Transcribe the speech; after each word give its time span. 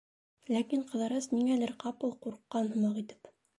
Ләкин 0.55 0.81
Ҡыҙырас, 0.91 1.27
ниңәлер, 1.35 1.75
ҡапыл 1.85 2.17
ҡурҡҡан 2.25 2.73
һымаҡ 2.75 3.01
итеп: 3.07 3.33